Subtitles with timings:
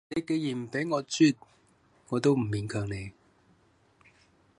[0.15, 1.35] 你既然唔畀我啜，
[2.09, 3.11] 我都唔勉強你